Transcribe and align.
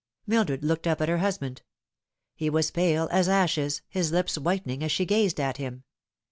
Mildred 0.25 0.63
looked 0.63 0.87
up 0.87 0.99
at 0.99 1.09
her 1.09 1.19
husband. 1.19 1.61
He 2.33 2.49
was 2.49 2.71
pale 2.71 3.07
as 3.11 3.29
ashes, 3.29 3.83
hifl 3.93 4.13
lips 4.13 4.35
whitening 4.35 4.83
as 4.83 4.91
she 4.91 5.05
gazed 5.05 5.39
at 5.39 5.57
him. 5.57 5.83